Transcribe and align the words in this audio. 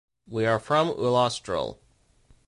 We 0.27 0.47
are 0.47 0.57
from 0.57 0.89
Ullastrell. 0.89 1.77